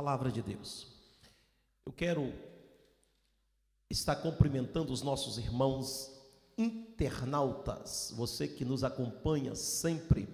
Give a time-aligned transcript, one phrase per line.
[0.00, 0.86] palavra de Deus.
[1.84, 2.32] Eu quero
[3.90, 6.10] estar cumprimentando os nossos irmãos
[6.56, 10.26] internautas, você que nos acompanha sempre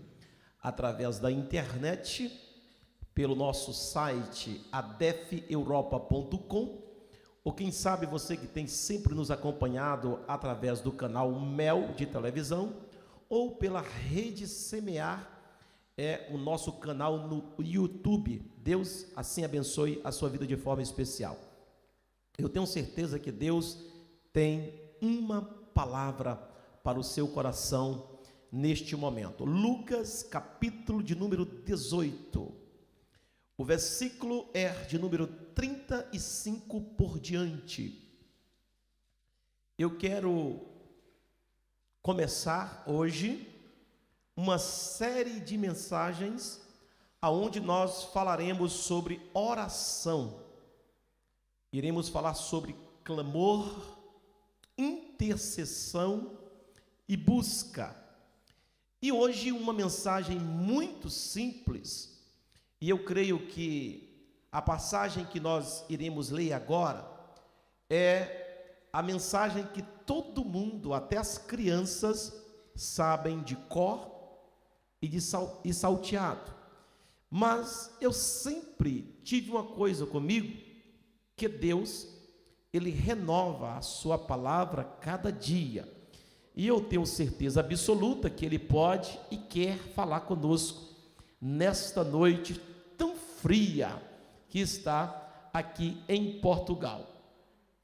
[0.62, 2.30] através da internet,
[3.12, 6.80] pelo nosso site adefeuropa.com,
[7.43, 12.73] ou quem sabe você que tem sempre nos acompanhado através do canal Mel de televisão,
[13.29, 15.36] ou pela rede Semear,
[15.96, 18.42] é o nosso canal no YouTube.
[18.58, 21.38] Deus assim abençoe a sua vida de forma especial.
[22.37, 23.78] Eu tenho certeza que Deus
[24.32, 26.37] tem uma palavra
[26.84, 28.20] para o seu coração
[28.52, 29.45] neste momento.
[29.45, 32.54] Lucas, capítulo de número 18.
[33.59, 38.02] O versículo é de número 35 por diante.
[39.78, 40.60] Eu quero
[42.02, 43.55] começar hoje
[44.36, 46.60] uma série de mensagens
[47.22, 50.45] aonde nós falaremos sobre oração.
[51.72, 53.96] Iremos falar sobre clamor,
[54.76, 56.38] intercessão
[57.09, 57.96] e busca.
[59.01, 62.23] E hoje uma mensagem muito simples,
[62.80, 64.06] e eu creio que
[64.53, 67.09] a passagem que nós iremos ler agora
[67.88, 72.34] é a mensagem que todo mundo, até as crianças,
[72.75, 74.16] sabem de cor
[75.00, 76.55] e, de sal, e salteado.
[77.31, 80.56] Mas eu sempre tive uma coisa comigo,
[81.37, 82.09] que Deus,
[82.72, 85.93] Ele renova a sua palavra cada dia.
[86.55, 90.87] E eu tenho certeza absoluta que Ele pode e quer falar conosco
[91.41, 92.59] nesta noite
[92.97, 94.03] tão fria
[94.49, 97.06] que está aqui em Portugal.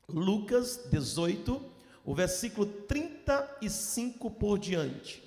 [0.08, 1.60] Lucas 18,
[2.04, 5.22] o versículo 35 por diante.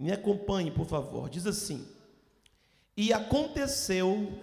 [0.00, 1.28] Me acompanhe, por favor.
[1.28, 1.86] Diz assim:
[2.96, 4.42] E aconteceu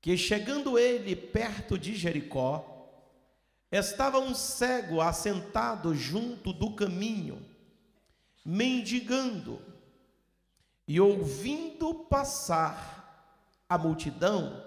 [0.00, 2.68] que, chegando ele perto de Jericó,
[3.70, 7.40] estava um cego assentado junto do caminho,
[8.44, 9.62] mendigando,
[10.88, 14.60] e ouvindo passar a multidão,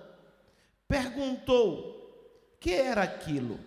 [0.88, 3.60] perguntou: que era aquilo?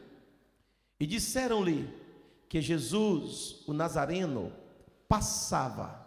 [0.98, 1.86] E disseram-lhe
[2.48, 4.50] que Jesus, o Nazareno,
[5.08, 6.06] passava.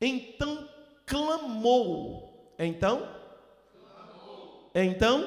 [0.00, 0.68] Então
[1.06, 2.54] clamou.
[2.58, 2.98] Então?
[3.72, 4.70] Clamou.
[4.74, 5.20] Então?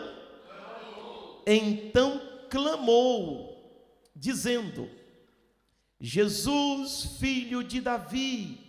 [0.45, 1.43] Clamou.
[1.47, 3.79] Então clamou,
[4.15, 4.89] dizendo:
[5.99, 8.59] Jesus, filho de Davi,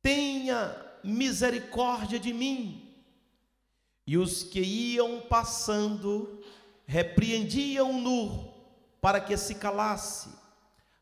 [0.00, 2.80] tenha misericórdia de mim.
[4.06, 6.42] E os que iam passando
[6.86, 8.52] repreendiam-no
[9.00, 10.28] para que se calasse.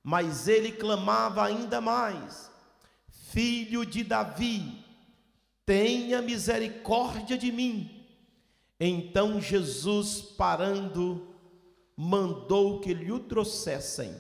[0.03, 2.51] Mas ele clamava ainda mais:
[3.09, 4.85] Filho de Davi,
[5.65, 8.07] tenha misericórdia de mim.
[8.79, 11.35] Então Jesus, parando,
[11.97, 14.15] mandou que lhe o trouxessem.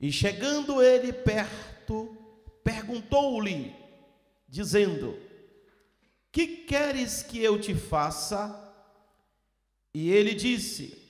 [0.00, 2.16] E chegando ele perto,
[2.64, 3.74] perguntou-lhe,
[4.48, 5.16] dizendo:
[6.32, 8.62] Que queres que eu te faça?
[9.94, 11.00] E ele disse: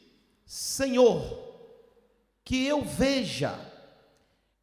[0.44, 1.20] Senhor,
[2.44, 3.58] que eu veja.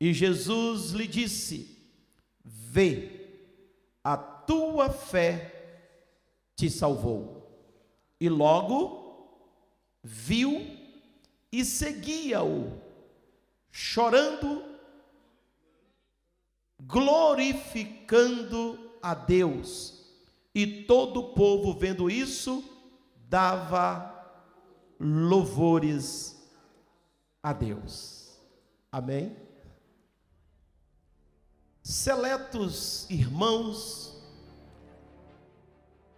[0.03, 1.79] E Jesus lhe disse:
[2.43, 3.21] Vê,
[4.03, 5.79] a tua fé
[6.57, 7.49] te salvou.
[8.19, 9.39] E logo
[10.03, 10.77] viu
[11.49, 12.81] e seguia-o,
[13.71, 14.61] chorando,
[16.81, 20.03] glorificando a Deus.
[20.53, 22.61] E todo o povo, vendo isso,
[23.29, 24.11] dava
[24.99, 26.45] louvores
[27.41, 28.37] a Deus.
[28.91, 29.42] Amém?
[31.83, 34.15] Seletos irmãos,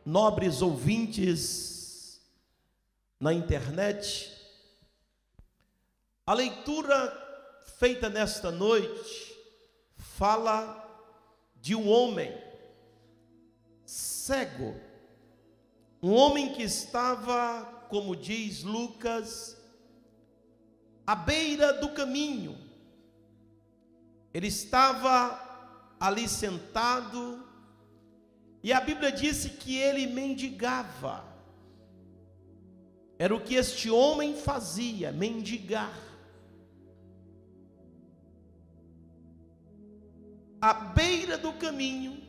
[0.06, 2.22] nobres ouvintes
[3.20, 4.32] na internet,
[6.24, 9.36] a leitura feita nesta noite
[9.98, 10.84] fala
[11.56, 12.32] de um homem
[13.88, 14.80] cego,
[16.00, 19.58] um homem que estava, como diz Lucas,
[21.08, 22.56] à beira do caminho.
[24.32, 25.45] Ele estava
[26.00, 27.44] ali sentado,
[28.62, 31.24] e a Bíblia disse que ele mendigava.
[33.18, 35.94] Era o que este homem fazia, mendigar.
[40.60, 42.22] À beira do caminho,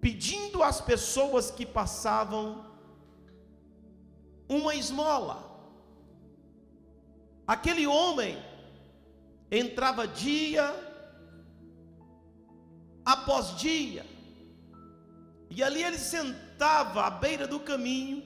[0.00, 2.64] pedindo às pessoas que passavam
[4.48, 5.44] uma esmola.
[7.46, 8.42] Aquele homem
[9.50, 10.85] entrava dia
[13.06, 14.04] após dia.
[15.48, 18.24] E ali ele estava à beira do caminho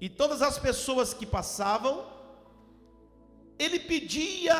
[0.00, 2.06] e todas as pessoas que passavam,
[3.58, 4.54] ele pedia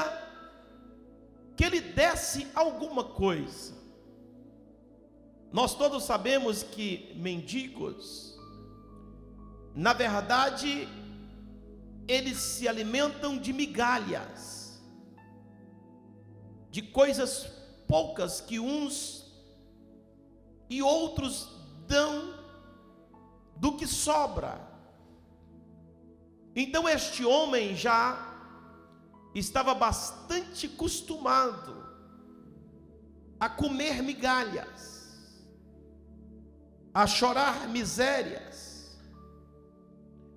[1.57, 3.75] que ele desse alguma coisa.
[5.53, 8.37] Nós todos sabemos que mendigos,
[9.75, 10.89] na verdade,
[12.09, 14.83] eles se alimentam de migalhas,
[16.71, 17.47] de coisas
[17.87, 19.26] poucas que uns
[20.69, 21.49] e outros
[21.87, 22.35] dão
[23.57, 24.61] do que sobra.
[26.55, 28.35] Então este homem já
[29.35, 31.85] estava bastante acostumado
[33.39, 35.15] a comer migalhas,
[36.95, 38.99] a chorar misérias,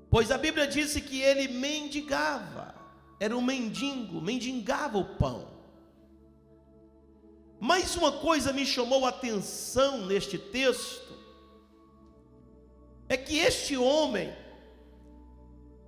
[0.10, 2.76] pois a Bíblia disse que ele mendigava,
[3.20, 5.59] era um mendigo, mendigava o pão.
[7.60, 11.14] Mas uma coisa me chamou a atenção neste texto,
[13.10, 14.34] é que este homem,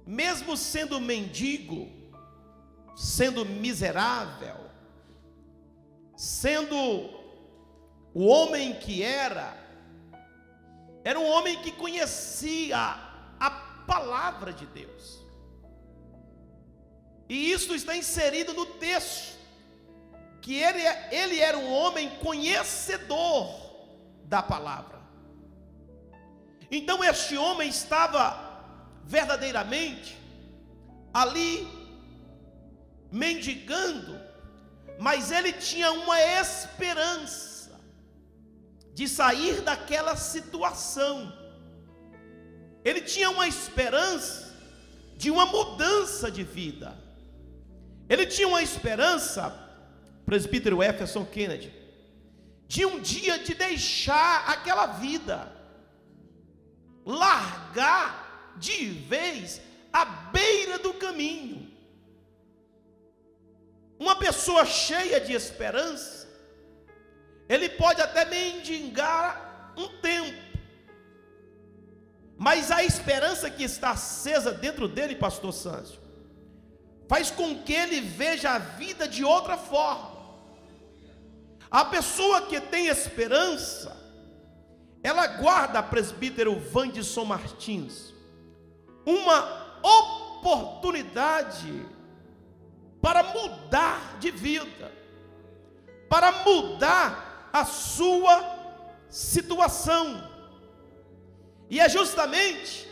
[0.06, 1.89] mesmo sendo mendigo,
[2.95, 4.57] sendo miserável,
[6.18, 6.75] sendo
[8.13, 9.56] o homem que era,
[11.06, 12.77] era um homem que conhecia
[13.39, 13.50] a
[13.88, 15.21] palavra de Deus.
[17.29, 19.40] E isso está inserido no texto
[20.41, 23.47] que ele, ele era um homem conhecedor
[24.25, 24.99] da palavra.
[26.69, 28.49] Então este homem estava
[29.03, 30.17] verdadeiramente
[31.13, 31.67] ali
[33.11, 34.19] mendigando,
[34.97, 37.79] mas ele tinha uma esperança
[38.94, 41.31] de sair daquela situação.
[42.83, 44.51] Ele tinha uma esperança
[45.17, 46.97] de uma mudança de vida.
[48.09, 49.70] Ele tinha uma esperança
[50.31, 51.74] presbítero Jefferson Kennedy,
[52.66, 55.51] de um dia de deixar aquela vida,
[57.06, 59.60] largar de vez
[59.92, 61.69] à beira do caminho.
[64.00, 66.30] Uma pessoa cheia de esperança,
[67.50, 70.42] ele pode até mendigar um tempo,
[72.38, 76.00] mas a esperança que está acesa dentro dele, pastor Sâncio,
[77.10, 80.10] faz com que ele veja a vida de outra forma.
[81.71, 83.95] A pessoa que tem esperança,
[85.01, 88.13] ela guarda, presbítero Vandisson Martins,
[89.06, 91.85] uma oportunidade
[93.01, 94.91] para mudar de vida,
[96.09, 100.29] para mudar a sua situação.
[101.69, 102.85] E é justamente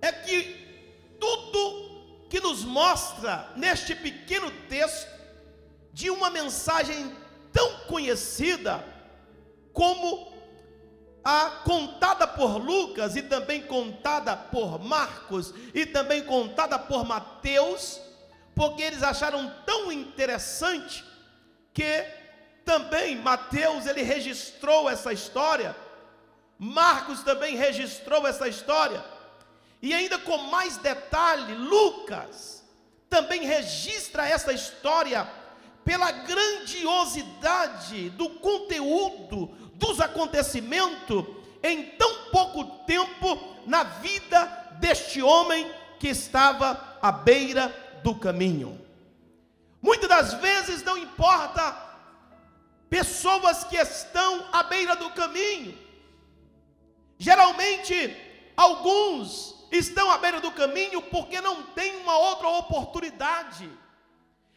[0.00, 5.10] é que tudo que nos mostra neste pequeno texto
[5.92, 7.19] de uma mensagem
[7.52, 8.84] tão conhecida
[9.72, 10.30] como
[11.22, 18.00] a contada por Lucas e também contada por Marcos e também contada por Mateus,
[18.54, 21.04] porque eles acharam tão interessante
[21.72, 22.04] que
[22.64, 25.76] também Mateus ele registrou essa história,
[26.58, 29.04] Marcos também registrou essa história,
[29.82, 32.60] e ainda com mais detalhe, Lucas
[33.08, 35.28] também registra essa história
[35.90, 41.24] pela grandiosidade do conteúdo dos acontecimentos
[41.64, 44.44] em tão pouco tempo na vida
[44.78, 45.68] deste homem
[45.98, 48.80] que estava à beira do caminho.
[49.82, 51.76] Muitas das vezes não importa
[52.88, 55.76] pessoas que estão à beira do caminho.
[57.18, 58.16] Geralmente
[58.56, 63.68] alguns estão à beira do caminho porque não tem uma outra oportunidade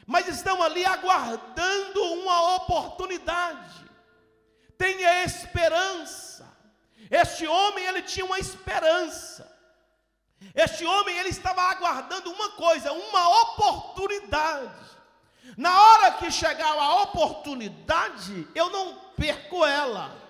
[0.06, 3.84] mas estão ali aguardando uma oportunidade.
[4.78, 6.46] Tenha esperança.
[7.10, 9.52] Este homem, ele tinha uma esperança.
[10.54, 14.84] Este homem, ele estava aguardando uma coisa, uma oportunidade.
[15.58, 20.24] Na hora que chegar a oportunidade, eu não perco ela.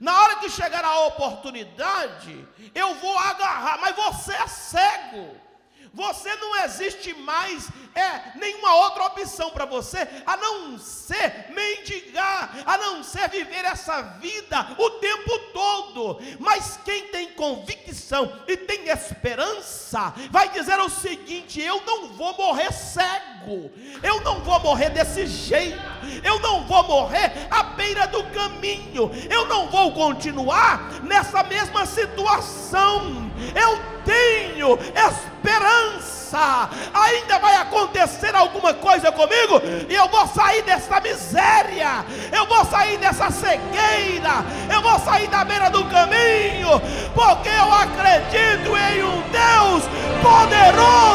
[0.00, 5.47] Na hora que chegar a oportunidade, eu vou agarrar, mas você é cego.
[5.94, 7.68] Você não existe mais
[7.98, 14.02] é nenhuma outra opção para você a não ser mendigar, a não ser viver essa
[14.20, 16.20] vida o tempo todo.
[16.38, 22.72] Mas quem tem convicção e tem esperança, vai dizer o seguinte: eu não vou morrer
[22.72, 23.70] cego,
[24.02, 25.78] eu não vou morrer desse jeito,
[26.22, 33.27] eu não vou morrer à beira do caminho, eu não vou continuar nessa mesma situação
[33.54, 36.68] Eu tenho esperança.
[36.92, 42.04] Ainda vai acontecer alguma coisa comigo e eu vou sair dessa miséria.
[42.30, 44.44] Eu vou sair dessa cegueira.
[44.72, 46.80] Eu vou sair da beira do caminho,
[47.14, 49.84] porque eu acredito em um Deus
[50.22, 51.07] poderoso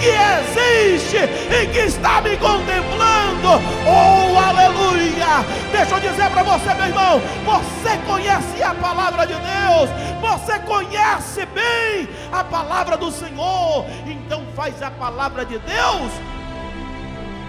[0.00, 3.48] que existe e que está me contemplando.
[3.86, 5.44] Oh, aleluia!
[5.70, 11.46] Deixa eu dizer para você, meu irmão, você conhece a palavra de Deus, você conhece
[11.46, 16.12] bem a palavra do Senhor, então faz a palavra de Deus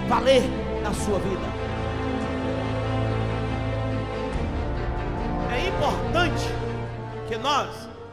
[0.07, 0.43] valer
[0.83, 1.59] na sua vida.
[5.53, 6.45] É importante
[7.27, 7.69] que nós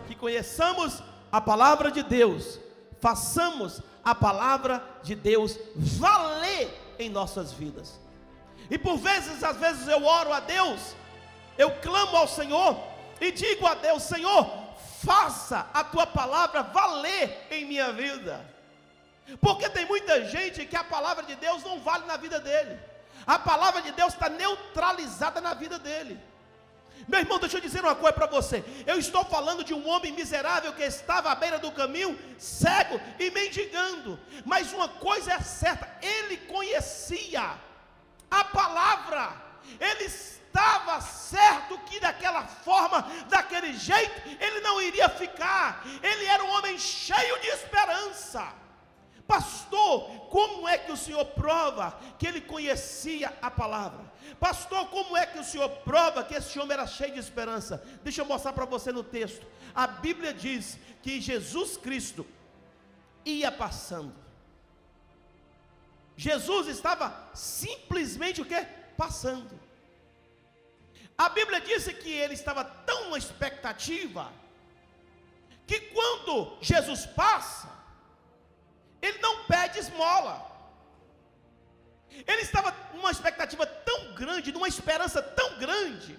[0.07, 2.61] que conheçamos a palavra de Deus,
[3.01, 7.99] façamos a palavra de Deus valer em nossas vidas.
[8.71, 10.95] E por vezes, às vezes eu oro a Deus,
[11.59, 12.79] eu clamo ao Senhor
[13.21, 14.49] e digo a Deus: Senhor,
[15.05, 18.49] faça a tua palavra valer em minha vida.
[19.41, 22.79] Porque tem muita gente que a palavra de Deus não vale na vida dele,
[23.27, 26.17] a palavra de Deus está neutralizada na vida dele.
[27.09, 28.65] Meu irmão, deixa eu dizer uma coisa para você.
[28.87, 33.31] Eu estou falando de um homem miserável que estava à beira do caminho, cego e
[33.31, 34.19] mendigando.
[34.45, 37.55] Mas uma coisa é certa: ele conhecia
[38.31, 39.33] a palavra,
[39.79, 45.85] ele estava certo que daquela forma, daquele jeito, ele não iria ficar.
[46.03, 48.53] Ele era um homem cheio de esperança.
[49.26, 54.05] Pastor, como é que o senhor prova que ele conhecia a palavra?
[54.38, 57.83] Pastor, como é que o senhor prova que esse homem era cheio de esperança?
[58.02, 59.47] Deixa eu mostrar para você no texto.
[59.75, 62.26] A Bíblia diz que Jesus Cristo
[63.25, 64.14] ia passando.
[66.16, 68.61] Jesus estava simplesmente o que?
[68.97, 69.59] Passando.
[71.16, 74.33] A Bíblia disse que ele estava tão na expectativa
[75.66, 77.68] que quando Jesus passa,
[79.00, 80.56] ele não pede esmola.
[82.27, 86.19] Ele estava numa expectativa tão grande, numa esperança tão grande,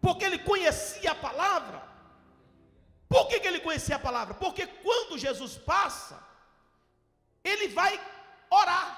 [0.00, 1.82] porque ele conhecia a palavra.
[3.08, 4.34] Por que, que ele conhecia a palavra?
[4.34, 6.22] Porque quando Jesus passa,
[7.44, 8.00] ele vai
[8.50, 8.88] orar.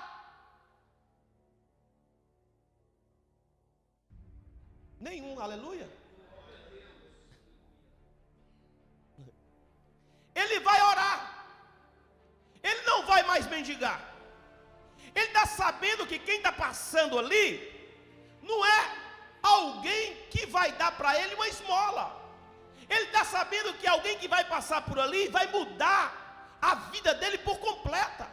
[5.00, 5.88] Nenhum, aleluia.
[10.34, 11.18] Ele vai orar.
[12.62, 14.13] Ele não vai mais mendigar.
[15.14, 17.72] Ele está sabendo que quem está passando ali
[18.42, 18.90] não é
[19.42, 22.20] alguém que vai dar para ele uma esmola.
[22.88, 27.38] Ele está sabendo que alguém que vai passar por ali vai mudar a vida dele
[27.38, 28.26] por completa.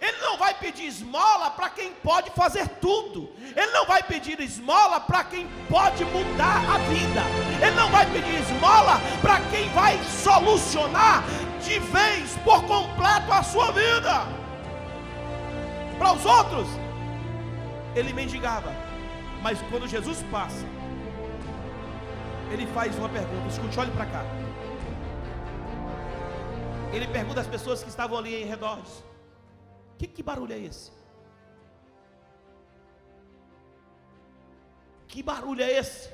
[0.00, 3.32] Ele não vai pedir esmola para quem pode fazer tudo.
[3.54, 7.22] Ele não vai pedir esmola para quem pode mudar a vida.
[7.64, 11.22] Ele não vai pedir esmola para quem vai solucionar
[11.62, 14.43] de vez por completo a sua vida.
[15.98, 16.66] Para os outros,
[17.94, 18.72] ele mendigava.
[19.42, 20.64] Mas quando Jesus passa,
[22.50, 23.48] ele faz uma pergunta.
[23.48, 24.24] Escute, olhe para cá.
[26.92, 28.78] Ele pergunta às pessoas que estavam ali em redor:
[29.98, 30.90] que, que barulho é esse?
[35.08, 36.10] Que barulho é esse?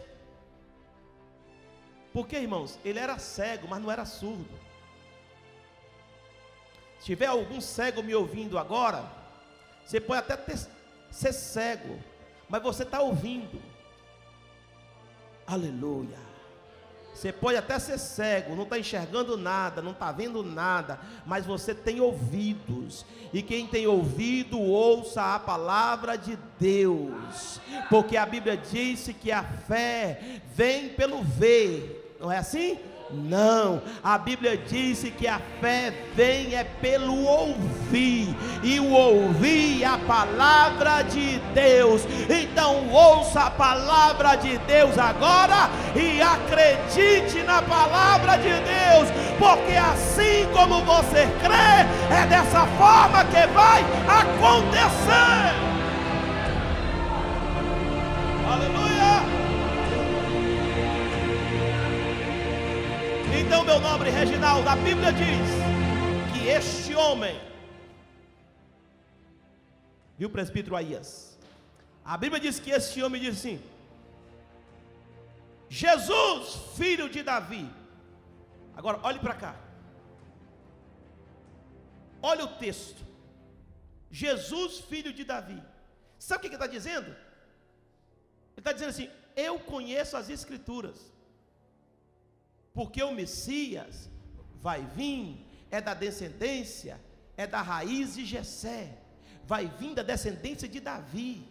[2.12, 4.58] Porque, irmãos, ele era cego, mas não era surdo.
[6.98, 9.04] Se tiver algum cego me ouvindo agora,
[9.84, 10.58] você pode até ter,
[11.10, 11.98] ser cego,
[12.48, 13.60] mas você está ouvindo.
[15.46, 16.30] Aleluia.
[17.14, 21.74] Você pode até ser cego, não está enxergando nada, não está vendo nada, mas você
[21.74, 27.60] tem ouvidos, e quem tem ouvido, ouça a palavra de Deus,
[27.90, 32.78] porque a Bíblia disse que a fé vem pelo ver, não é assim?
[33.12, 39.98] Não, a Bíblia disse que a fé vem é pelo ouvir, e o ouvir a
[39.98, 42.02] palavra de Deus.
[42.28, 50.46] Então ouça a palavra de Deus agora e acredite na palavra de Deus, porque assim
[50.52, 55.54] como você crê, é dessa forma que vai acontecer.
[58.52, 59.09] Aleluia!
[63.40, 65.48] Então, meu nobre Reginaldo, a Bíblia diz
[66.30, 67.40] que este homem,
[70.18, 71.38] viu, presbítero Aías?
[72.04, 73.62] A Bíblia diz que este homem diz assim:
[75.70, 77.66] Jesus, filho de Davi.
[78.76, 79.54] Agora, olhe para cá.
[82.20, 83.02] Olha o texto.
[84.10, 85.62] Jesus, filho de Davi.
[86.18, 87.10] Sabe o que ele está dizendo?
[88.52, 91.09] Ele está dizendo assim: Eu conheço as Escrituras.
[92.72, 94.10] Porque o Messias
[94.60, 97.00] vai vir, é da descendência,
[97.36, 98.98] é da raiz de Jessé,
[99.44, 101.48] vai vir da descendência de Davi.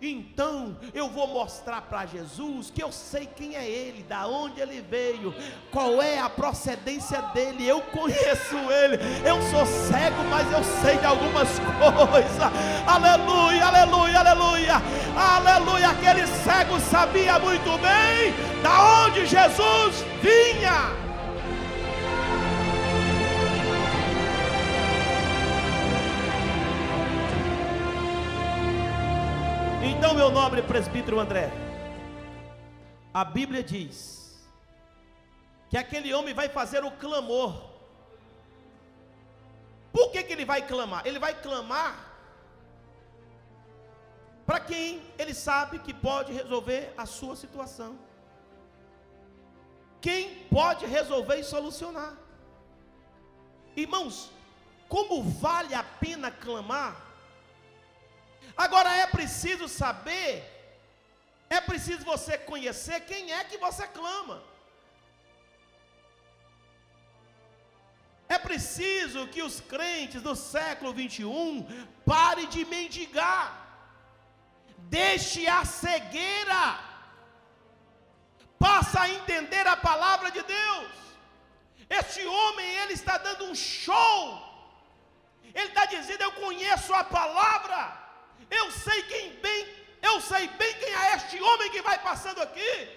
[0.00, 4.80] Então eu vou mostrar para Jesus que eu sei quem é ele, da onde ele
[4.80, 5.34] veio,
[5.70, 7.66] qual é a procedência dele.
[7.66, 8.98] Eu conheço ele.
[9.24, 12.42] Eu sou cego, mas eu sei de algumas coisas.
[12.86, 14.82] Aleluia, aleluia, aleluia.
[15.16, 15.90] Aleluia.
[15.90, 21.05] Aquele cego sabia muito bem da onde Jesus vinha.
[29.96, 31.50] Então, meu nobre presbítero André,
[33.14, 34.46] a Bíblia diz
[35.70, 37.70] que aquele homem vai fazer o clamor.
[39.90, 41.06] Por que, que ele vai clamar?
[41.06, 41.94] Ele vai clamar
[44.44, 47.98] para quem ele sabe que pode resolver a sua situação.
[49.98, 52.12] Quem pode resolver e solucionar.
[53.74, 54.30] Irmãos,
[54.90, 57.05] como vale a pena clamar
[58.56, 60.32] Agora é preciso saber,
[61.50, 64.42] é preciso você conhecer quem é que você clama.
[68.28, 71.64] É preciso que os crentes do século 21
[72.04, 73.44] parem de mendigar,
[74.96, 76.80] deixe a cegueira,
[78.58, 80.92] passa a entender a palavra de Deus.
[81.88, 84.20] Este homem, ele está dando um show,
[85.54, 88.05] ele está dizendo: Eu conheço a palavra,
[88.50, 89.66] eu sei quem bem,
[90.02, 92.88] eu sei bem quem é este homem que vai passando aqui.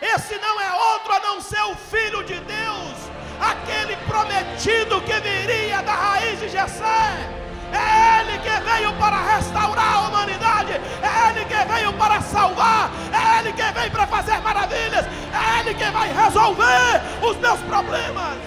[0.00, 2.96] Esse não é outro a não ser o Filho de Deus,
[3.40, 7.38] aquele prometido que viria da raiz de Jessé.
[7.72, 13.38] É Ele que veio para restaurar a humanidade, é Ele que veio para salvar, é
[13.40, 18.38] Ele que veio para fazer maravilhas, é Ele que vai resolver os meus problemas.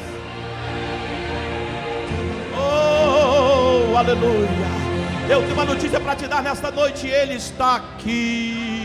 [2.57, 4.80] Oh, aleluia.
[5.29, 8.81] Eu tenho uma notícia para te dar nesta noite: Ele está aqui.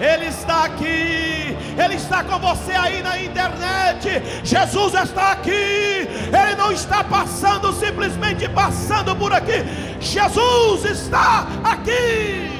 [0.00, 4.22] Ele está aqui, Ele está com você aí na internet.
[4.42, 9.64] Jesus está aqui, Ele não está passando, simplesmente passando por aqui.
[10.00, 12.50] Jesus está aqui.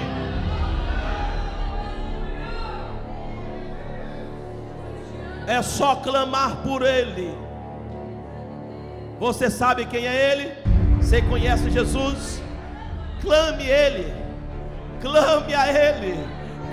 [5.46, 7.36] É só clamar por Ele.
[9.18, 10.52] Você sabe quem é Ele?
[11.00, 12.43] Você conhece Jesus?
[13.24, 14.12] Clame Ele,
[15.00, 16.18] clame a Ele,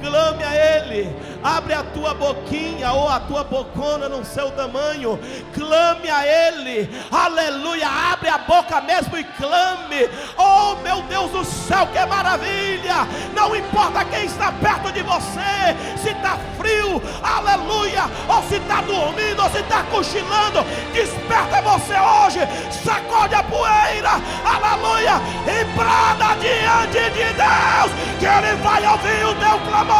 [0.01, 5.19] clame a Ele, abre a tua boquinha ou a tua bocona no seu tamanho,
[5.53, 11.87] clame a Ele, aleluia, abre a boca mesmo e clame, oh meu Deus do céu,
[11.87, 18.55] que maravilha, não importa quem está perto de você, se está frio, aleluia, ou se
[18.55, 22.39] está dormindo, ou se está cochilando, desperta você hoje,
[22.83, 24.11] sacode a poeira,
[24.45, 29.90] aleluia, e brada diante de Deus, que Ele vai ouvir o teu clamor.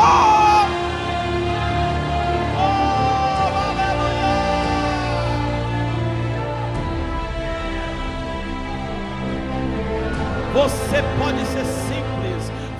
[10.54, 11.66] Você pode ser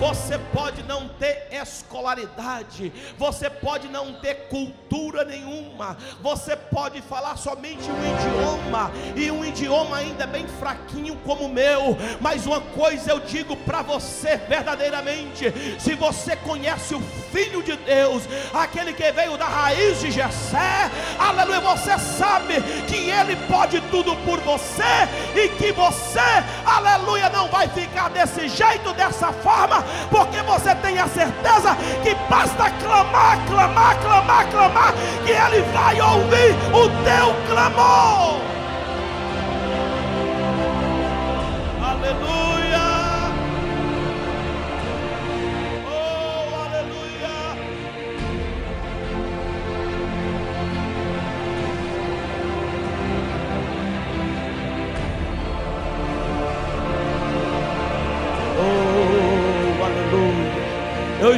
[0.02, 7.88] você pode não ter escolaridade, você pode não ter cultura nenhuma, você pode falar somente
[7.88, 13.20] um idioma, e um idioma ainda bem fraquinho como o meu, mas uma coisa eu
[13.20, 19.46] digo para você verdadeiramente: se você conhece o Filho de Deus, aquele que veio da
[19.46, 22.56] raiz de Jessé, aleluia, você sabe
[22.88, 26.20] que Ele pode tudo por você e que você,
[26.66, 32.70] aleluia, não vai ficar desse jeito, dessa forma, porque você tem a certeza que basta
[32.70, 34.94] clamar, clamar, clamar, clamar,
[35.26, 38.51] que Ele vai ouvir o teu clamor.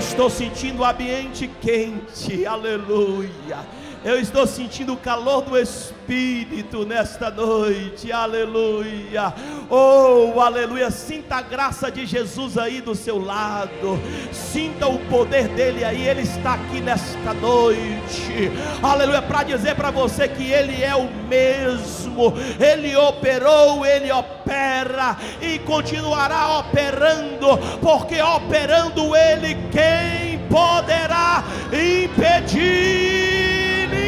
[0.03, 3.65] Estou sentindo o ambiente quente, aleluia.
[4.05, 9.33] Eu estou sentindo o calor do Espírito nesta noite, aleluia.
[9.69, 10.91] Oh, aleluia.
[10.91, 13.97] Sinta a graça de Jesus aí do seu lado,
[14.33, 19.21] sinta o poder dele aí, ele está aqui nesta noite, aleluia.
[19.21, 26.59] Para dizer para você que ele é o mesmo, ele operou, ele opera e continuará
[26.59, 33.12] operando, porque operando ele, quem poderá impedir?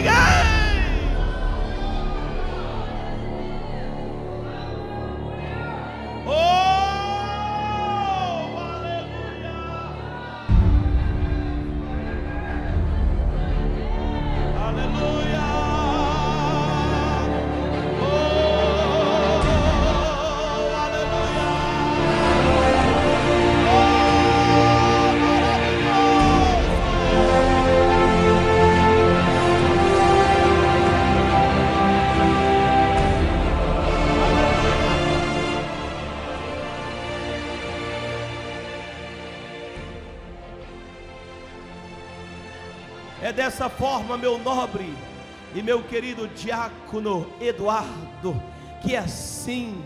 [0.06, 0.55] Ninguém.
[44.17, 44.93] Meu nobre
[45.54, 48.41] e meu querido diácono Eduardo,
[48.82, 49.84] que assim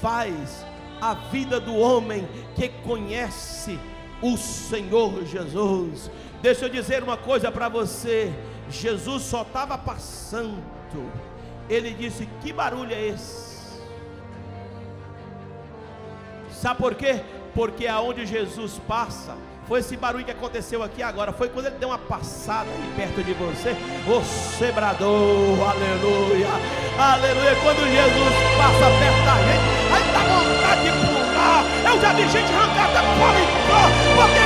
[0.00, 0.64] faz
[1.00, 3.78] a vida do homem que conhece
[4.22, 6.10] o Senhor Jesus.
[6.40, 8.32] Deixa eu dizer uma coisa para você:
[8.70, 10.62] Jesus só estava passando,
[11.68, 13.52] ele disse: Que barulho é esse?
[16.50, 17.22] Sabe por quê?
[17.54, 19.36] Porque aonde Jesus passa,
[19.68, 21.32] foi esse barulho que aconteceu aqui agora.
[21.32, 23.76] Foi quando ele deu uma passada aí perto de você.
[24.06, 24.22] O
[24.58, 26.48] sebrador, aleluia,
[26.98, 27.56] aleluia.
[27.62, 31.64] Quando Jesus passa perto da gente, aí dá vontade de pular.
[31.84, 33.82] Eu já vi gente arrancar até paletó.
[34.16, 34.41] Porque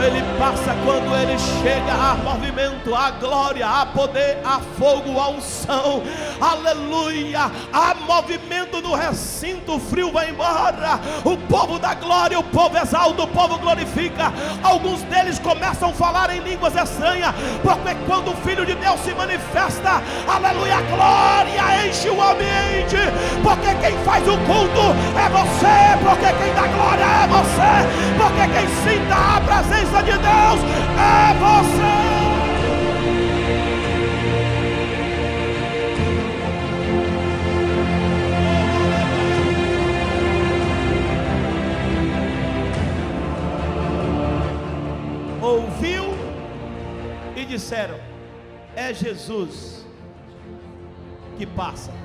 [0.00, 6.02] Ele passa, quando ele chega, há movimento, há glória, há poder, há fogo, há unção,
[6.40, 12.76] aleluia, há movimento no recinto, o frio vai embora, o povo da glória, o povo
[12.76, 14.32] exalta, o povo glorifica.
[14.62, 19.14] Alguns deles começam a falar em línguas estranhas, porque quando o Filho de Deus se
[19.14, 22.73] manifesta, aleluia, glória enche o ambiente,
[23.42, 27.72] porque quem faz o culto é você, porque quem dá glória é você,
[28.18, 30.60] porque quem sinta a presença de Deus
[30.98, 32.14] é você.
[45.40, 46.14] Ouviu
[47.36, 47.98] e disseram:
[48.76, 49.86] É Jesus
[51.38, 52.03] que passa.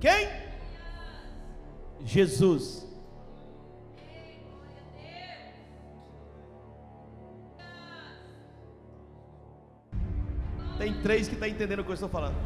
[0.00, 0.28] Quem?
[2.04, 2.86] Jesus.
[10.78, 12.36] Tem três que estão tá entendendo o que eu estou falando.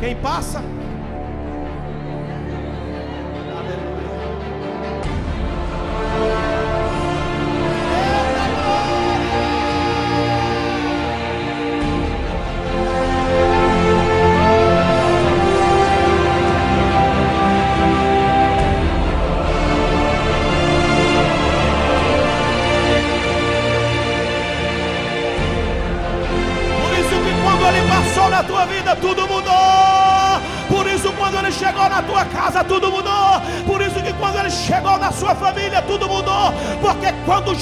[0.00, 0.60] Quem passa?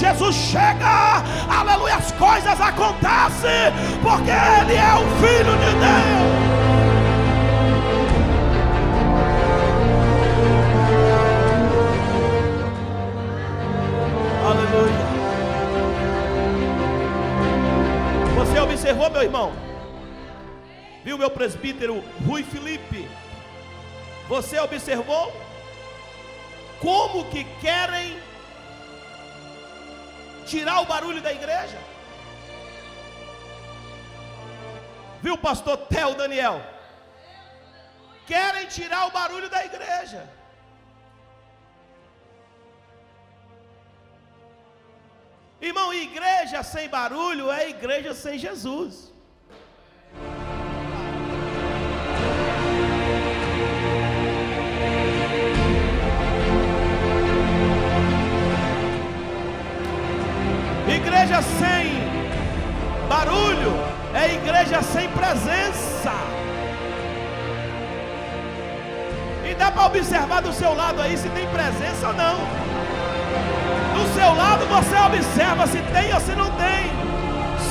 [0.02, 6.42] Jesus chega, aleluia, as coisas acontecem, porque Ele é o Filho de Deus.
[14.44, 15.07] Aleluia.
[18.35, 19.52] Você observou, meu irmão?
[21.05, 23.09] Viu meu presbítero Rui Felipe?
[24.28, 25.33] Você observou
[26.82, 28.20] como que querem
[30.44, 31.78] tirar o barulho da igreja.
[35.22, 36.60] Viu, pastor Theo Daniel?
[38.26, 40.28] Querem tirar o barulho da igreja.
[45.60, 49.12] Irmão, igreja sem barulho é igreja sem Jesus.
[60.94, 62.12] Igreja sem
[63.09, 63.72] barulho
[64.14, 66.12] é igreja sem presença.
[69.48, 72.38] E dá para observar do seu lado aí se tem presença ou não.
[73.94, 76.90] Do seu lado você observa se tem ou se não tem.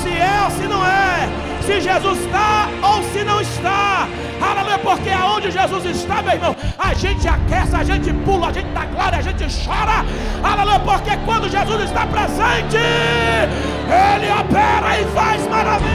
[0.00, 1.51] Se é ou se não é.
[1.62, 4.08] Se Jesus está ou se não está.
[4.40, 8.68] Aleluia, porque aonde Jesus está, meu irmão, a gente aquece, a gente pula, a gente
[8.72, 10.04] dá glória, a gente chora.
[10.42, 15.92] Aleluia, porque quando Jesus está presente, Ele opera e faz maravilha.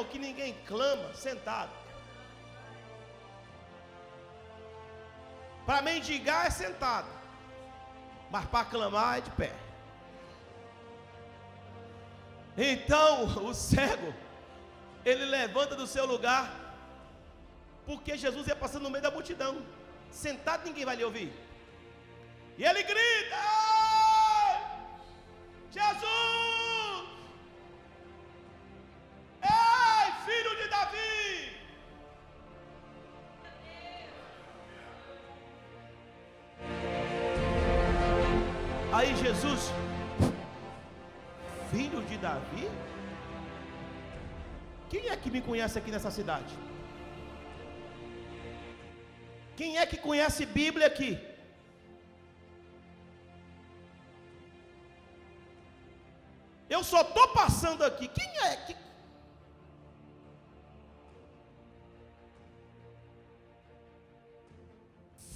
[0.00, 1.70] Irmão, que ninguém clama sentado.
[5.66, 7.08] Para mendigar é sentado,
[8.30, 9.52] mas para clamar é de pé.
[12.56, 14.12] Então o cego,
[15.04, 16.50] ele levanta do seu lugar,
[17.86, 19.64] porque Jesus ia passando no meio da multidão,
[20.10, 21.32] sentado ninguém vai lhe ouvir.
[22.58, 23.36] E ele grita:
[25.70, 26.49] Jesus!
[38.92, 39.62] Aí Jesus,
[41.70, 42.64] filho de Davi?
[44.90, 46.52] Quem é que me conhece aqui nessa cidade?
[49.58, 51.10] Quem é que conhece Bíblia aqui?
[56.76, 58.06] Eu só estou passando aqui.
[58.08, 58.30] Quem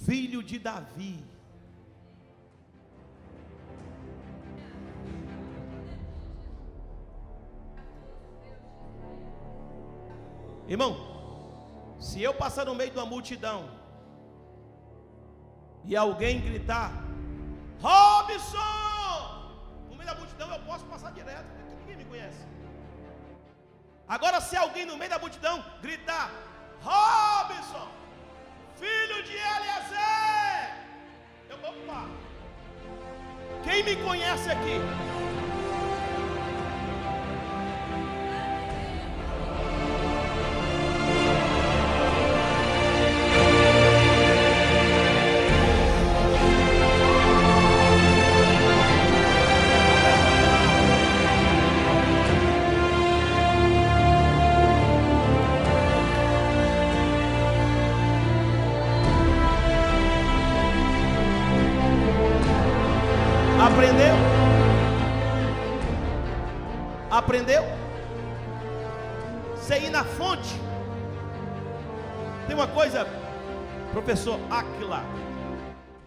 [0.05, 1.15] Filho de Davi.
[10.67, 10.91] Irmão,
[11.99, 13.69] se eu passar no meio de uma multidão
[15.83, 16.91] e alguém gritar,
[17.79, 18.57] Robson!
[19.89, 22.41] No meio da multidão eu posso passar direto, porque ninguém me conhece.
[24.07, 26.31] Agora, se alguém no meio da multidão gritar,
[26.81, 27.87] Robson,
[28.79, 30.73] filho de Eliezer,
[31.49, 32.09] eu opa.
[33.63, 34.79] Quem me conhece aqui?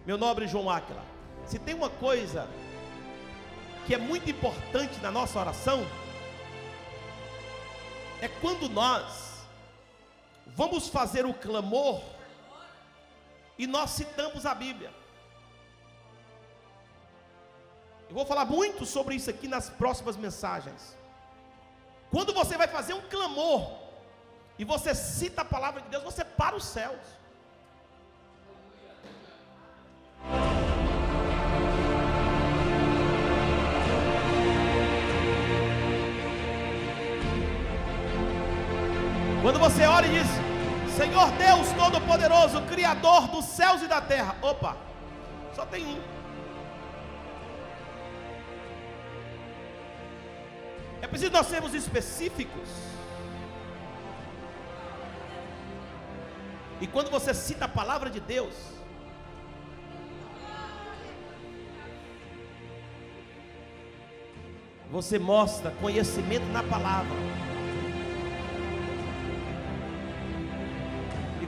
[0.09, 1.05] Meu nobre João Aquila.
[1.45, 2.49] Se tem uma coisa
[3.85, 5.85] que é muito importante na nossa oração,
[8.19, 9.43] é quando nós
[10.47, 12.01] vamos fazer o clamor
[13.55, 14.91] e nós citamos a Bíblia.
[18.09, 20.97] Eu vou falar muito sobre isso aqui nas próximas mensagens.
[22.09, 23.77] Quando você vai fazer um clamor
[24.57, 27.19] e você cita a palavra de Deus, você para os céus.
[39.49, 40.27] Quando você ora e diz:
[40.95, 44.35] Senhor Deus Todo-Poderoso, Criador dos céus e da terra.
[44.43, 44.77] Opa,
[45.55, 45.99] só tem um.
[51.01, 52.69] É preciso nós sermos específicos.
[56.79, 58.53] E quando você cita a palavra de Deus,
[64.91, 67.48] você mostra conhecimento na palavra.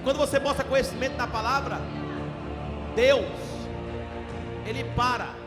[0.03, 1.77] Quando você mostra conhecimento na palavra,
[2.95, 3.25] Deus,
[4.65, 5.41] Ele para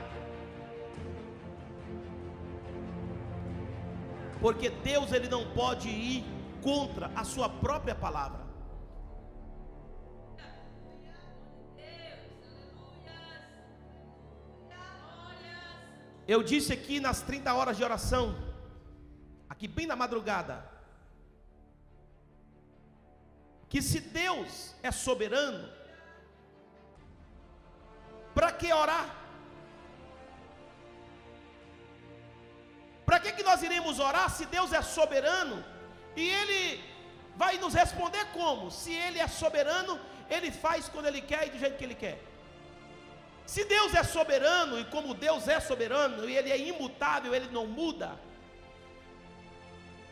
[4.44, 6.22] Porque Deus ele não pode ir
[6.60, 8.44] contra a sua própria palavra.
[16.28, 18.36] Eu disse aqui nas 30 horas de oração,
[19.48, 20.62] aqui bem na madrugada,
[23.74, 25.68] que se Deus é soberano,
[28.32, 29.06] para que orar?
[33.04, 35.56] Para que, que nós iremos orar se Deus é soberano
[36.14, 36.84] e Ele
[37.34, 38.70] vai nos responder como?
[38.70, 39.98] Se Ele é soberano,
[40.30, 42.22] Ele faz quando Ele quer e do jeito que Ele quer.
[43.44, 47.66] Se Deus é soberano, e como Deus é soberano, e Ele é imutável, Ele não
[47.66, 48.16] muda,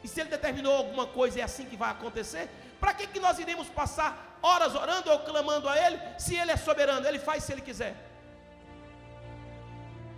[0.02, 2.50] e se Ele determinou alguma coisa, é assim que vai acontecer,
[2.82, 4.10] para que, que nós iremos passar
[4.50, 7.94] horas orando ou clamando a Ele, se Ele é soberano, Ele faz se Ele quiser.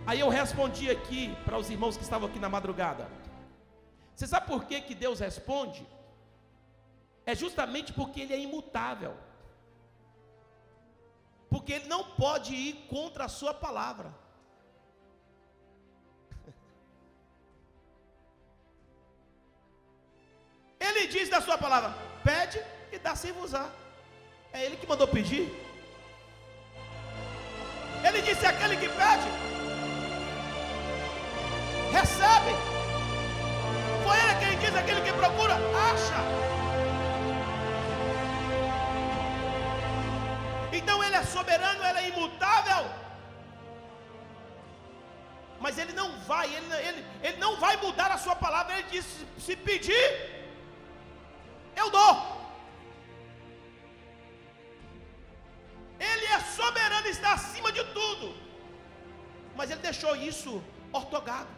[0.07, 3.05] Aí eu respondi aqui para os irmãos que estavam aqui na madrugada.
[4.15, 5.81] Você sabe por que, que Deus responde?
[7.25, 9.15] É justamente porque Ele é imutável
[11.55, 14.13] porque ele não pode ir contra a sua palavra.
[20.87, 22.59] Ele diz da sua palavra: pede
[22.91, 23.65] e dá-se-vos-á.
[24.51, 25.45] É ele que mandou pedir.
[28.07, 29.29] Ele disse: aquele que pede,
[31.97, 32.53] recebe.
[34.03, 35.55] Foi ele quem diz: aquele que procura,
[35.89, 36.19] acha.
[40.73, 42.85] Então ele é soberano, ele é imutável.
[45.59, 48.73] Mas ele não vai, ele, ele, ele não vai mudar a sua palavra.
[48.73, 49.05] Ele diz:
[49.39, 50.34] se pedir,
[51.75, 52.13] eu dou.
[55.99, 58.27] Ele é soberano, está acima de tudo.
[59.55, 61.53] Mas ele deixou isso ortogado.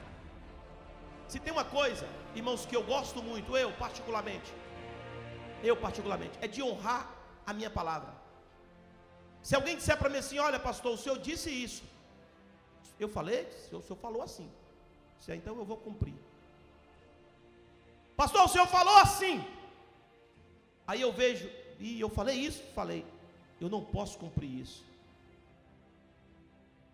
[1.27, 4.53] Se tem uma coisa, irmãos, que eu gosto muito, eu particularmente,
[5.63, 7.09] eu particularmente, é de honrar
[7.45, 8.13] a minha palavra.
[9.41, 11.83] Se alguém disser para mim assim, olha pastor, o senhor disse isso.
[12.99, 14.49] Eu falei, o senhor falou assim.
[15.19, 16.15] Se então eu vou cumprir.
[18.15, 19.45] Pastor, o senhor falou assim.
[20.87, 23.05] Aí eu vejo, e eu falei isso, falei,
[23.61, 24.85] eu não posso cumprir isso.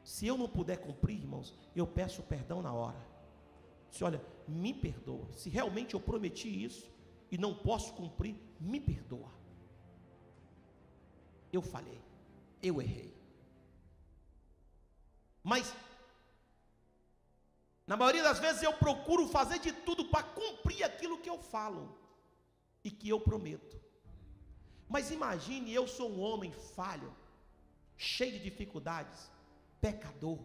[0.04, 3.02] Se eu não puder cumprir, irmãos, eu peço perdão na hora.
[3.90, 5.32] Se olha, me perdoa.
[5.34, 6.92] Se realmente eu prometi isso
[7.32, 9.32] e não posso cumprir, me perdoa.
[11.52, 12.02] Eu falei
[12.64, 13.14] eu errei.
[15.44, 15.76] Mas,
[17.86, 21.94] na maioria das vezes, eu procuro fazer de tudo para cumprir aquilo que eu falo
[22.82, 23.83] e que eu prometo.
[24.94, 27.12] Mas imagine, eu sou um homem falho,
[27.98, 29.32] cheio de dificuldades,
[29.82, 30.38] pecador,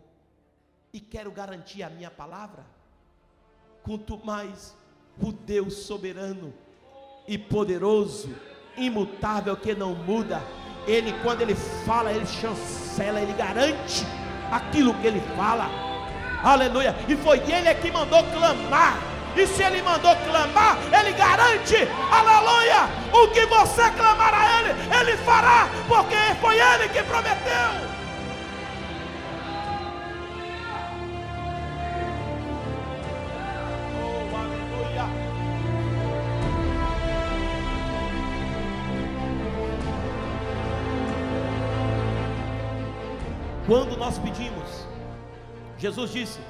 [0.90, 2.64] e quero garantir a minha palavra.
[3.82, 4.74] Quanto mais
[5.20, 6.54] o Deus soberano
[7.26, 8.34] e poderoso,
[8.74, 10.40] imutável, que não muda,
[10.86, 14.02] ele, quando ele fala, ele chancela, ele garante
[14.50, 15.66] aquilo que ele fala.
[16.42, 16.94] Aleluia.
[17.06, 19.17] E foi ele que mandou clamar.
[19.36, 21.76] E se ele mandou clamar, ele garante,
[22.10, 27.88] aleluia, o que você clamar a ele, ele fará, porque foi ele que prometeu.
[43.68, 44.86] Quando nós pedimos,
[45.76, 46.40] Jesus disse: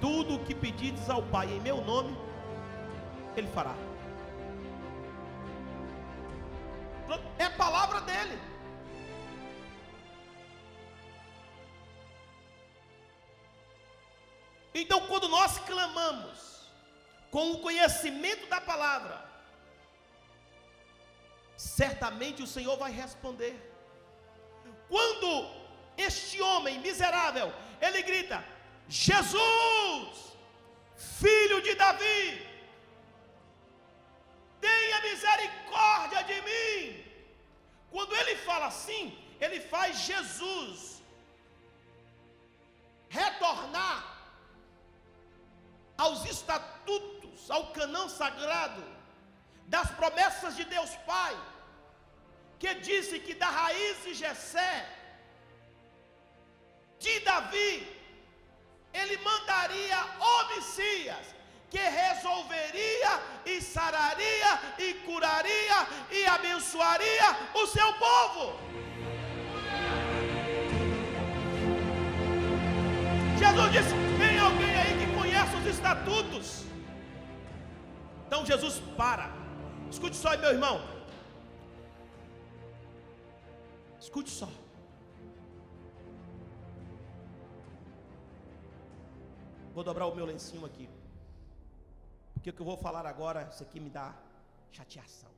[0.00, 2.16] Tudo o que pedides ao Pai em meu nome,
[3.36, 3.74] Ele fará.
[7.38, 8.38] É a palavra dele.
[14.74, 16.70] Então, quando nós clamamos
[17.30, 19.24] com o conhecimento da palavra,
[21.56, 23.54] certamente o Senhor vai responder.
[24.88, 25.50] Quando
[25.96, 28.44] este homem miserável, ele grita:
[28.90, 30.36] Jesus,
[30.96, 32.46] filho de Davi,
[34.60, 37.04] tenha misericórdia de mim.
[37.92, 41.00] Quando ele fala assim, ele faz Jesus
[43.08, 43.98] retornar
[45.96, 48.82] aos estatutos, ao canão sagrado
[49.66, 51.34] das promessas de Deus Pai,
[52.58, 54.74] que disse que da raiz de Jessé
[56.98, 57.99] de Davi,
[58.92, 61.34] ele mandaria homicias
[61.70, 63.12] que resolveria
[63.46, 68.58] e sararia e curaria e abençoaria o seu povo.
[73.38, 76.64] Jesus disse: tem alguém aí que conhece os estatutos?
[78.26, 79.30] Então Jesus para.
[79.90, 80.76] Escute só, meu irmão.
[84.00, 84.48] Escute só.
[89.80, 90.86] Vou dobrar o meu lencinho aqui.
[92.34, 94.12] Porque o que eu vou falar agora, isso aqui me dá
[94.70, 95.30] chateação.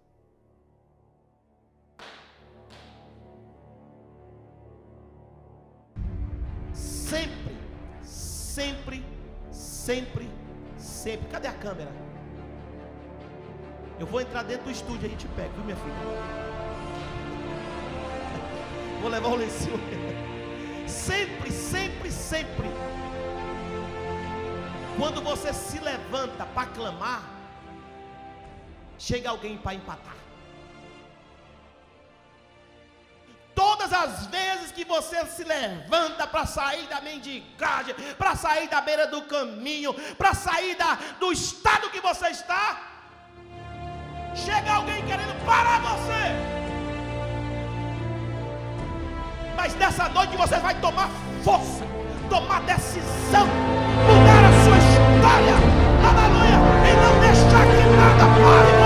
[6.74, 7.56] Sempre,
[8.02, 9.04] sempre,
[9.52, 10.28] sempre,
[10.76, 11.28] sempre.
[11.28, 11.92] Cadê a câmera?
[14.00, 15.94] Eu vou entrar dentro do estúdio, a gente pega, viu, minha filha?
[19.02, 19.78] Vou levar o lencinho.
[20.88, 22.66] Sempre, sempre, sempre.
[24.96, 27.22] Quando você se levanta para clamar,
[28.98, 30.16] chega alguém para empatar.
[33.54, 39.06] Todas as vezes que você se levanta para sair da mendigagem, para sair da beira
[39.06, 42.80] do caminho, para sair da, do estado que você está,
[44.34, 46.62] chega alguém querendo parar você.
[49.56, 51.08] Mas nessa noite você vai tomar
[51.44, 51.84] força,
[52.30, 53.46] tomar decisão,
[55.24, 58.81] aleluia, e não deixar que nada pare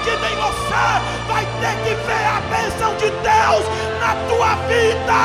[0.00, 0.80] acredita em você
[1.28, 3.64] vai ter que ver a bênção de Deus
[4.00, 5.20] na tua vida.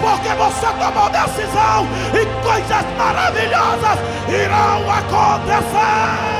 [0.00, 6.31] Porque você tomou decisão e coisas maravilhosas irão acontecer.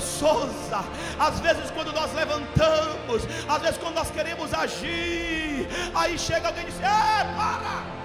[0.00, 0.84] Souza.
[1.18, 6.66] Às vezes, quando nós levantamos, às vezes, quando nós queremos agir, aí chega alguém e
[6.66, 7.96] diz: É, para!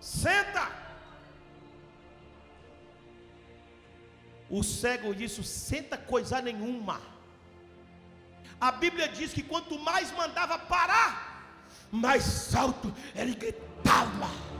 [0.00, 0.68] Senta!
[4.50, 7.00] O cego disse: Senta coisa nenhuma.
[8.60, 11.10] A Bíblia diz que quanto mais mandava parar,
[11.90, 14.53] mais alto ele gritava.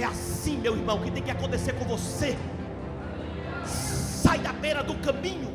[0.00, 2.34] É assim, meu irmão, que tem que acontecer com você.
[3.66, 5.54] Sai da beira do caminho.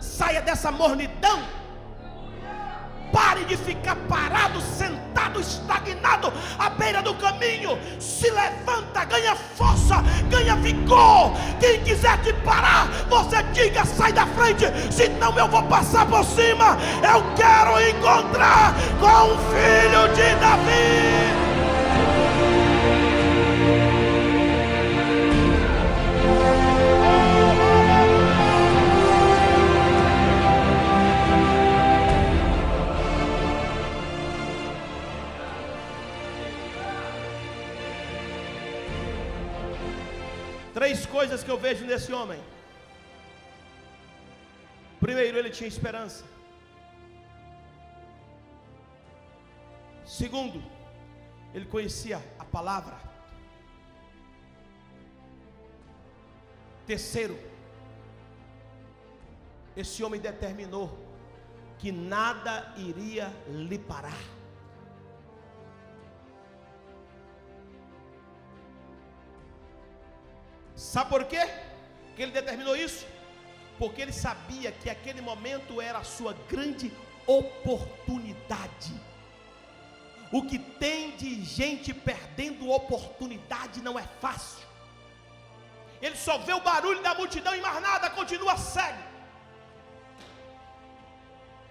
[0.00, 1.40] Saia dessa mornidão.
[3.12, 7.78] Pare de ficar parado, sentado, estagnado à beira do caminho.
[8.00, 11.32] Se levanta, ganha força, ganha vigor.
[11.60, 16.76] Quem quiser te parar, você diga: sai da frente, senão eu vou passar por cima.
[17.04, 21.43] Eu quero encontrar com o filho de Davi.
[41.44, 42.40] Que eu vejo nesse homem.
[44.98, 46.24] Primeiro, ele tinha esperança.
[50.06, 50.62] Segundo,
[51.52, 52.96] ele conhecia a palavra.
[56.86, 57.38] Terceiro,
[59.76, 60.86] esse homem determinou
[61.78, 64.33] que nada iria lhe parar.
[70.76, 71.48] Sabe por quê
[72.16, 73.06] que ele determinou isso?
[73.78, 76.92] Porque ele sabia que aquele momento era a sua grande
[77.26, 78.92] oportunidade.
[80.32, 84.64] O que tem de gente perdendo oportunidade não é fácil.
[86.02, 89.13] Ele só vê o barulho da multidão e mais nada, continua cego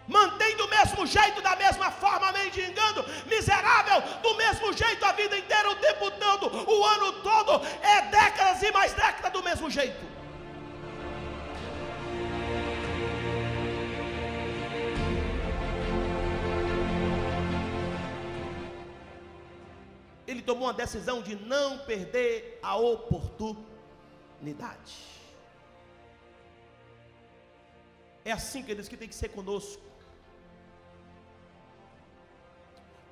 [0.07, 5.69] mantém do mesmo jeito, da mesma forma, mendigando, miserável, do mesmo jeito a vida inteira,
[5.69, 10.13] o tempo todo, o ano todo, é décadas e mais décadas do mesmo jeito.
[20.25, 25.13] Ele tomou uma decisão de não perder a oportunidade.
[28.25, 29.92] É assim, queridos, que tem que ser conosco.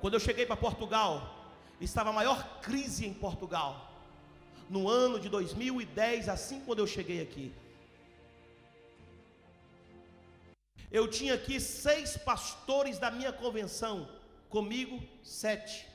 [0.02, 1.12] Quando eu cheguei para Portugal,
[1.80, 3.88] estava a maior crise em Portugal.
[4.74, 7.52] no ano de 2010, assim quando eu cheguei aqui.
[10.98, 14.08] Eu tinha aqui seis pastores da minha convenção,
[14.48, 15.86] comigo sete.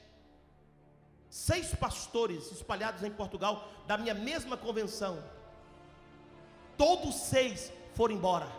[1.29, 5.13] Seis pastores espalhados em Portugal, da minha mesma convenção.
[6.77, 8.49] Todos seis foram embora.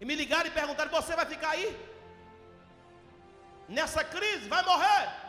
[0.00, 1.95] E me ligaram e perguntaram: Você vai ficar aí?
[3.68, 4.48] Nessa crise?
[4.48, 5.26] Vai morrer?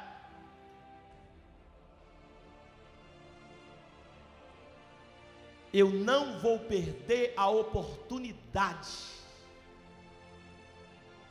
[5.73, 9.17] Eu não vou perder a oportunidade.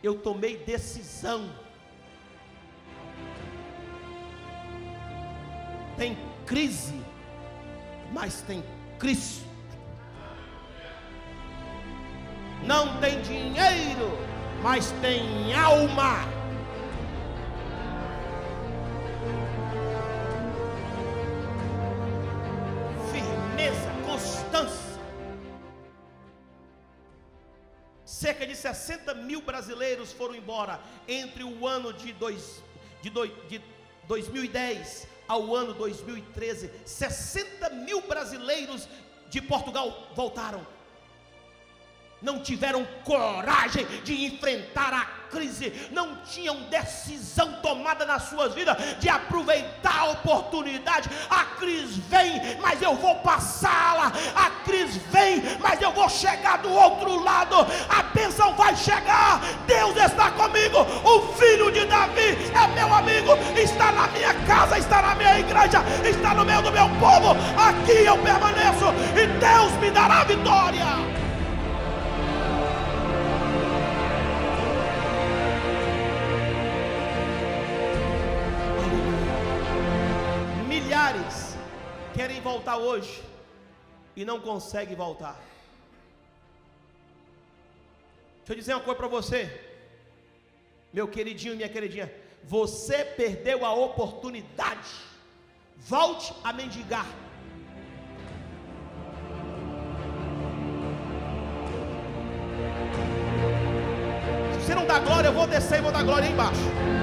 [0.03, 1.51] Eu tomei decisão.
[5.97, 7.01] Tem crise,
[8.13, 8.63] mas tem
[8.99, 9.47] Cristo.
[12.63, 14.11] Não tem dinheiro,
[14.63, 16.36] mas tem alma.
[28.67, 32.63] 60 mil brasileiros foram embora entre o ano de, dois,
[33.03, 33.61] de, dois, de
[34.09, 36.71] 2010 ao ano 2013.
[36.85, 38.89] 60 mil brasileiros
[39.29, 40.67] de Portugal voltaram
[42.23, 49.09] não tiveram coragem de enfrentar a crise, não tinham decisão tomada nas suas vidas de
[49.09, 51.11] aproveitar a oportunidade.
[51.29, 54.13] A crise vem, mas eu vou passá-la.
[54.35, 57.57] A crise vem, mas eu vou chegar do outro lado.
[57.89, 59.41] A bênção vai chegar.
[59.67, 60.81] Deus está comigo.
[61.05, 63.33] O filho de Davi é meu amigo.
[63.61, 67.37] Está na minha casa, está na minha igreja, está no meio do meu povo.
[67.61, 71.26] Aqui eu permaneço e Deus me dará vitória.
[82.51, 83.15] Voltar hoje
[84.15, 85.37] e não conseguem voltar.
[88.39, 89.41] Deixa eu dizer uma coisa para você,
[90.93, 92.09] meu queridinho minha queridinha.
[92.45, 94.93] Você perdeu a oportunidade.
[95.77, 97.07] Volte a mendigar.
[104.53, 106.96] Se você não dá glória, eu vou descer e vou dar glória aí embaixo.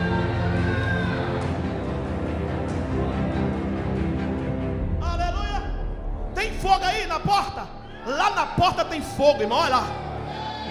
[8.58, 9.60] Porta tem fogo, irmão.
[9.60, 9.88] Olha lá.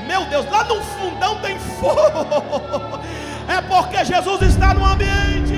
[0.06, 2.00] Meu Deus, lá no fundão tem fogo.
[3.48, 5.52] É porque Jesus está no ambiente.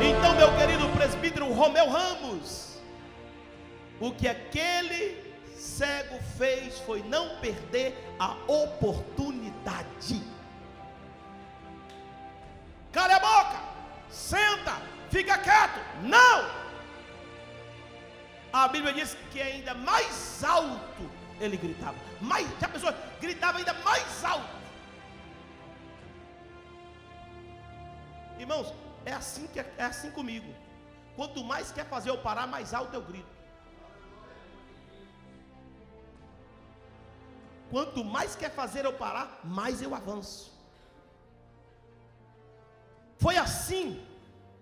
[0.00, 2.78] Então, meu querido presbítero Romeu Ramos,
[3.98, 5.24] o que aquele
[5.56, 9.25] cego fez foi não perder a oportunidade.
[18.76, 21.04] Bíblia diz que ainda mais alto
[21.40, 21.96] ele gritava.
[22.20, 22.92] Mais, já pensou?
[23.20, 24.56] Gritava ainda mais alto.
[28.38, 28.72] Irmãos,
[29.04, 30.52] é assim que é assim comigo.
[31.16, 33.34] Quanto mais quer fazer eu parar, mais alto eu grito.
[37.70, 40.52] Quanto mais quer fazer eu parar, mais eu avanço.
[43.18, 44.06] Foi assim,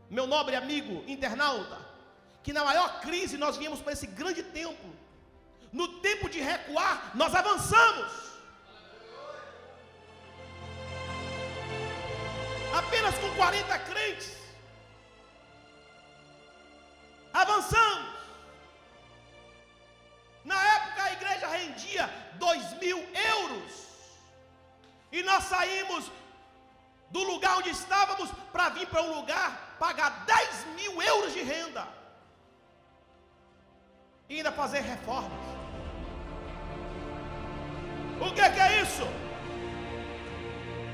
[0.08, 1.78] meu nobre amigo internauta,
[2.44, 4.90] que na maior crise nós viemos para esse grande templo.
[5.72, 8.12] No tempo de recuar, nós avançamos.
[12.80, 14.30] Apenas com 40 crentes.
[17.32, 18.14] Avançamos.
[20.44, 22.98] Na época a igreja rendia dois mil
[23.38, 23.72] euros.
[25.10, 26.12] E nós saímos
[27.08, 32.03] do lugar onde estávamos para vir para um lugar pagar 10 mil euros de renda
[34.28, 35.32] e ainda fazer reformas.
[38.20, 39.06] O que é, que é isso?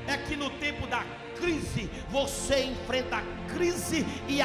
[0.06, 1.04] É que no tempo da
[1.36, 4.40] crise, você enfrenta a crise e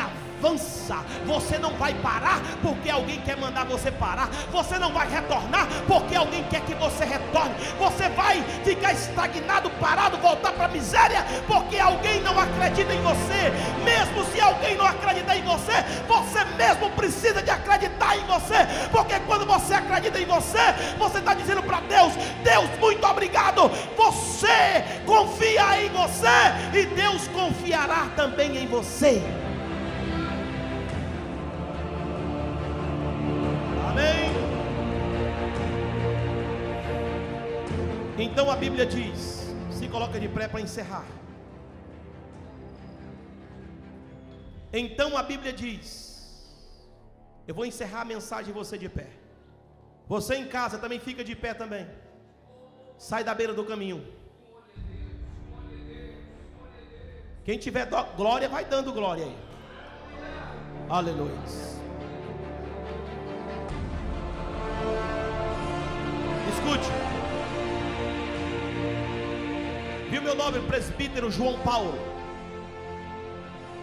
[0.45, 0.97] avança.
[1.25, 4.29] Você não vai parar porque alguém quer mandar você parar.
[4.51, 7.55] Você não vai retornar porque alguém quer que você retorne.
[7.79, 13.51] Você vai ficar estagnado, parado, voltar para a miséria porque alguém não acredita em você.
[13.83, 15.73] Mesmo se alguém não acreditar em você,
[16.07, 18.55] você mesmo precisa de acreditar em você.
[18.91, 22.13] Porque quando você acredita em você, você está dizendo para Deus:
[22.43, 23.69] Deus, muito obrigado.
[23.97, 26.25] Você confia em você
[26.73, 29.21] e Deus confiará também em você.
[38.25, 39.19] Então a Bíblia diz:
[39.77, 41.05] se coloca de pé para encerrar.
[44.81, 46.05] Então a Bíblia diz:
[47.47, 49.07] eu vou encerrar a mensagem você de pé.
[50.07, 51.85] Você em casa também fica de pé também.
[52.97, 54.03] Sai da beira do caminho.
[57.43, 59.37] Quem tiver glória, vai dando glória aí.
[60.89, 61.39] Aleluia.
[66.53, 67.14] Escute.
[70.09, 71.97] Viu meu nome, presbítero João Paulo?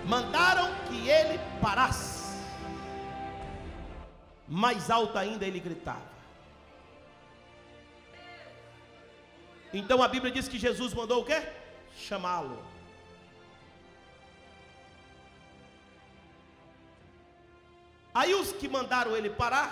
[0.07, 2.37] Mandaram que ele parasse.
[4.47, 6.13] Mais alto ainda ele gritava.
[9.73, 11.43] Então a Bíblia diz que Jesus mandou o quê?
[11.97, 12.59] Chamá-lo.
[18.15, 19.71] Aí os que mandaram ele parar,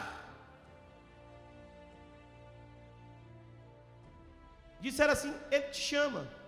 [4.80, 6.39] disseram assim: Ele te chama.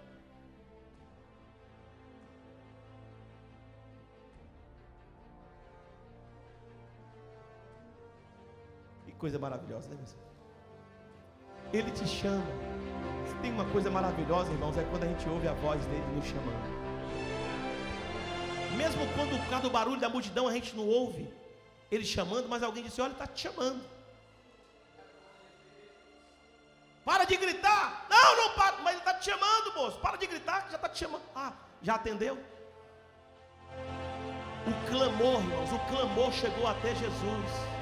[9.22, 10.16] Coisa maravilhosa, né, meus
[11.72, 12.44] Ele te chama.
[13.28, 16.26] Se tem uma coisa maravilhosa, irmãos, é quando a gente ouve a voz dele nos
[16.26, 16.82] chamando.
[18.76, 21.32] Mesmo quando por causa do barulho da multidão a gente não ouve
[21.88, 23.80] ele chamando, mas alguém disse: Olha, está te chamando.
[27.04, 28.06] Para de gritar.
[28.10, 28.78] Não, não para.
[28.78, 30.00] Mas ele está te chamando, moço.
[30.00, 31.22] Para de gritar, já está te chamando.
[31.36, 32.36] Ah, já atendeu?
[34.70, 37.72] O clamor, irmãos, o clamor chegou até Jesus.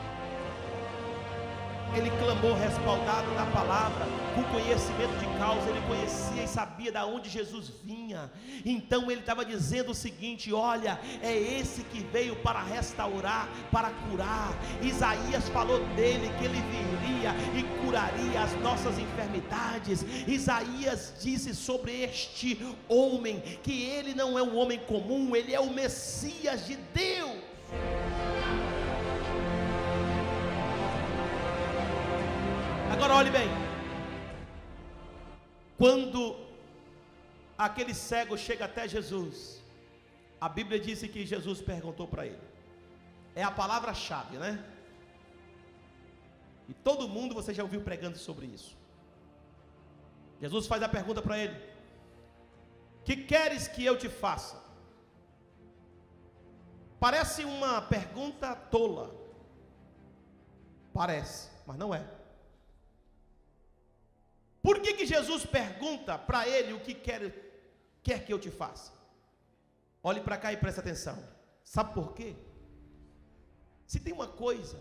[1.95, 7.29] Ele clamou respaldado na palavra, com conhecimento de causa, ele conhecia e sabia de onde
[7.29, 8.31] Jesus vinha.
[8.65, 14.53] Então ele estava dizendo o seguinte: olha, é esse que veio para restaurar, para curar.
[14.83, 20.05] Isaías falou dele que ele viria e curaria as nossas enfermidades.
[20.29, 25.73] Isaías disse sobre este homem que ele não é um homem comum, ele é o
[25.73, 27.51] Messias de Deus.
[33.01, 33.49] Agora olhe bem.
[35.79, 36.37] Quando
[37.57, 39.63] aquele cego chega até Jesus,
[40.39, 42.43] a Bíblia disse que Jesus perguntou para ele.
[43.35, 44.63] É a palavra-chave, né?
[46.69, 48.77] E todo mundo você já ouviu pregando sobre isso.
[50.39, 51.59] Jesus faz a pergunta para ele:
[53.03, 54.63] Que queres que eu te faça?
[56.99, 59.11] Parece uma pergunta tola.
[60.93, 62.20] Parece, mas não é.
[64.63, 67.23] Por que, que Jesus pergunta para ele o que quer,
[68.03, 68.93] quer que eu te faça?
[70.03, 71.19] Olhe para cá e preste atenção.
[71.65, 72.35] Sabe por quê?
[73.87, 74.79] Se tem uma coisa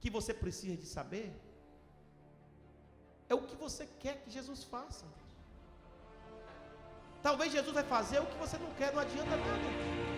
[0.00, 1.32] que você precisa de saber,
[3.28, 5.06] é o que você quer que Jesus faça.
[7.22, 10.08] Talvez Jesus vai fazer o que você não quer, não adianta nada.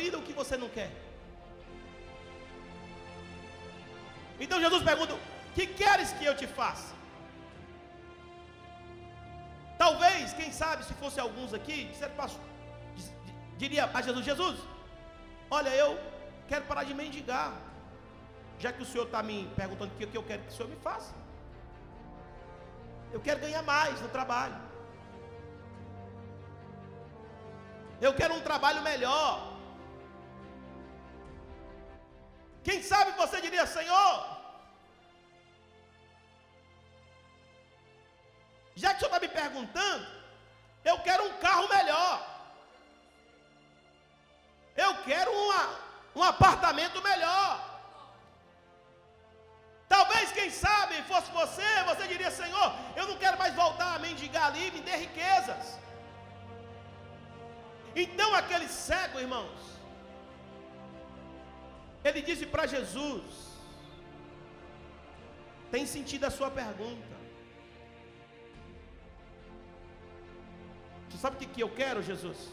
[0.00, 0.90] Vida o que você não quer?
[4.38, 5.14] Então Jesus pergunta:
[5.54, 6.92] Que queres que eu te faça?
[9.78, 11.78] Talvez, quem sabe, se fosse alguns aqui,
[13.56, 14.58] diria a Jesus: Jesus,
[15.50, 15.98] olha, eu
[16.48, 17.52] quero parar de mendigar,
[18.58, 20.76] já que o Senhor está me perguntando o que eu quero que o Senhor me
[20.76, 21.14] faça.
[23.12, 24.56] Eu quero ganhar mais no trabalho.
[28.00, 29.53] Eu quero um trabalho melhor.
[32.66, 34.12] Quem sabe você diria, Senhor,
[38.74, 40.06] já que o Senhor está me perguntando,
[40.84, 42.14] eu quero um carro melhor.
[44.84, 45.62] Eu quero uma,
[46.16, 47.50] um apartamento melhor.
[49.88, 54.46] Talvez, quem sabe, fosse você, você diria, Senhor, eu não quero mais voltar a mendigar
[54.46, 55.78] ali, me dê riquezas.
[57.94, 59.73] Então aquele cego, irmãos,
[62.04, 63.22] ele disse para Jesus:
[65.70, 67.14] Tem sentido a sua pergunta?
[71.08, 72.50] Você sabe o que, que eu quero, Jesus?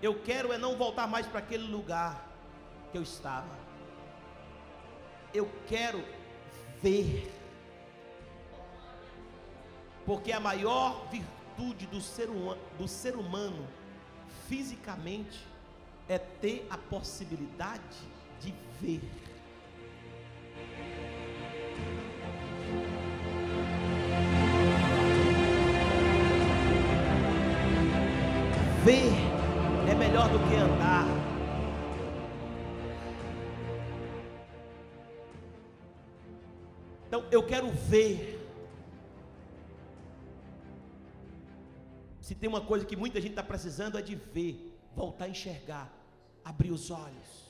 [0.00, 2.28] Eu quero é não voltar mais para aquele lugar
[2.92, 3.58] que eu estava.
[5.32, 6.04] Eu quero
[6.82, 7.32] ver.
[10.04, 12.28] Porque a maior virtude do ser,
[12.78, 13.66] do ser humano
[14.46, 15.53] fisicamente
[16.08, 17.82] é ter a possibilidade
[18.40, 19.00] de ver.
[28.84, 29.10] ver
[29.90, 31.06] é melhor do que andar.
[37.06, 38.38] Então eu quero ver.
[42.20, 45.92] Se tem uma coisa que muita gente está precisando é de ver, voltar a enxergar,
[46.44, 47.44] abrir os olhos.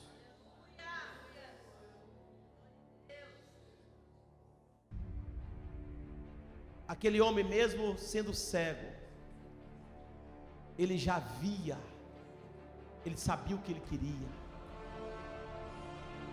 [6.87, 8.93] Aquele homem, mesmo sendo cego,
[10.77, 11.79] ele já via,
[13.03, 14.29] ele sabia o que ele queria.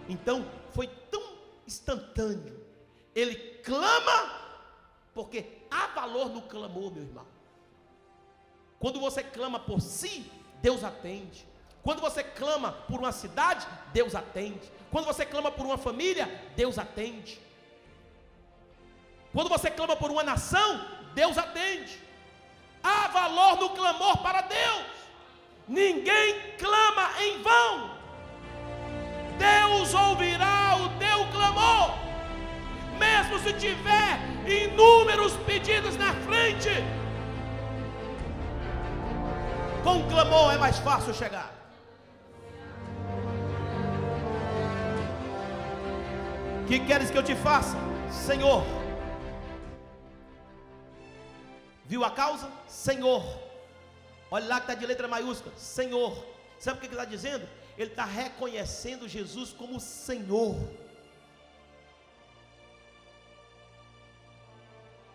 [0.08, 1.22] Então, foi tão
[1.66, 2.60] instantâneo.
[3.14, 4.40] Ele clama,
[5.14, 7.26] porque há valor no clamor, meu irmão.
[8.78, 10.30] Quando você clama por si,
[10.62, 11.46] Deus atende.
[11.82, 14.70] Quando você clama por uma cidade, Deus atende.
[14.90, 17.40] Quando você clama por uma família, Deus atende.
[19.32, 21.98] Quando você clama por uma nação, Deus atende.
[22.82, 24.86] Há valor no clamor para Deus.
[25.66, 27.90] Ninguém clama em vão.
[29.38, 31.96] Deus ouvirá o teu clamor,
[32.98, 37.01] mesmo se tiver inúmeros pedidos na frente.
[39.82, 41.52] Com clamor é mais fácil chegar.
[46.68, 47.76] Que queres que eu te faça,
[48.10, 48.64] Senhor?
[51.84, 52.48] Viu a causa?
[52.68, 53.22] Senhor.
[54.30, 56.26] Olha lá que está de letra maiúscula: Senhor.
[56.58, 57.46] Sabe o que ele está dizendo?
[57.76, 60.54] Ele está reconhecendo Jesus como Senhor.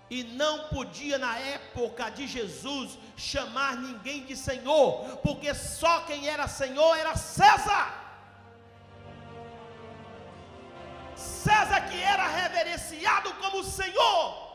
[0.09, 6.47] E não podia na época de Jesus chamar ninguém de Senhor, porque só quem era
[6.47, 7.93] Senhor era César.
[11.15, 14.47] César que era reverenciado como Senhor.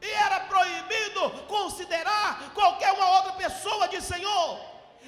[0.00, 4.60] E era proibido considerar qualquer uma outra pessoa de Senhor.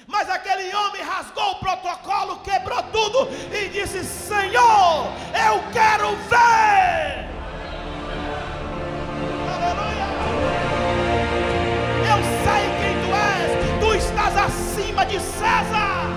[0.07, 5.07] Mas aquele homem rasgou o protocolo, quebrou tudo e disse: Senhor,
[5.47, 7.32] eu quero ver.
[15.13, 16.07] De César.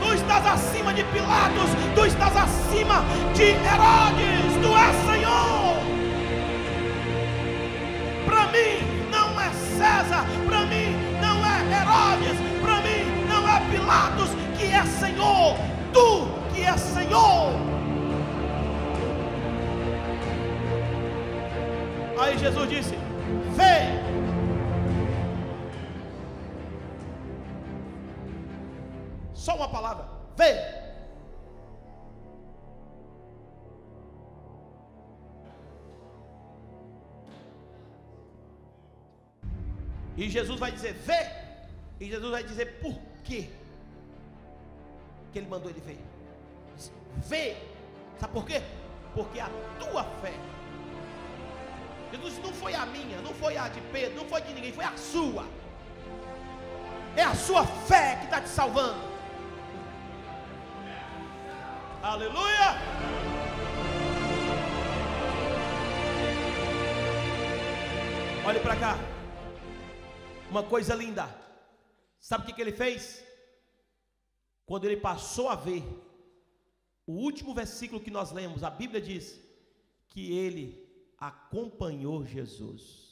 [0.00, 1.70] Tu estás acima de Pilatos.
[1.94, 3.04] Tu estás acima
[3.34, 4.52] de Herodes.
[4.62, 5.94] Tu és Senhor
[8.54, 14.66] mim não é César, para mim não é Herodes, para mim não é Pilatos que
[14.72, 15.56] é Senhor,
[15.92, 17.52] tu que é Senhor.
[22.16, 22.98] Aí Jesus disse:
[23.56, 24.13] Vem.
[29.44, 30.56] Só uma palavra: Vem.
[40.16, 41.30] E Jesus vai dizer: Vê.
[42.00, 43.50] E Jesus vai dizer: Por quê?
[45.30, 46.00] Que ele mandou ele ver.
[47.16, 47.58] Vê.
[48.18, 48.62] Sabe por quê?
[49.14, 50.32] Porque a tua fé.
[52.12, 54.86] Jesus não foi a minha, não foi a de Pedro, não foi de ninguém, foi
[54.86, 55.44] a sua.
[57.14, 59.13] É a sua fé que está te salvando.
[62.04, 62.68] Aleluia!
[68.46, 68.98] Olhe para cá
[70.50, 71.24] uma coisa linda.
[72.20, 73.24] Sabe o que, que ele fez?
[74.66, 75.82] Quando ele passou a ver,
[77.06, 79.40] o último versículo que nós lemos, a Bíblia diz
[80.10, 80.86] que ele
[81.18, 83.03] acompanhou Jesus.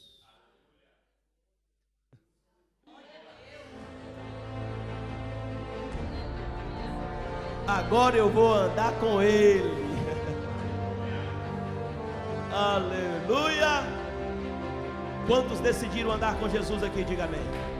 [7.67, 9.83] Agora eu vou andar com ele.
[12.51, 13.83] Aleluia.
[15.27, 17.03] Quantos decidiram andar com Jesus aqui?
[17.03, 17.72] Diga amém.